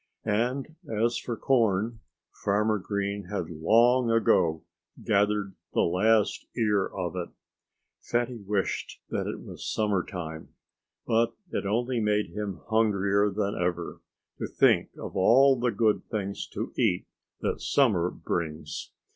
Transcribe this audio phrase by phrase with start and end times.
[0.25, 1.99] And as for corn
[2.43, 4.63] Farmer Green had long ago
[5.03, 7.29] gathered the last ear of it.
[8.01, 10.55] Fatty wished that it was summertime.
[11.05, 14.01] But it only made him hungrier than ever,
[14.39, 17.05] to think of all the good things to eat
[17.41, 18.89] that summer brings.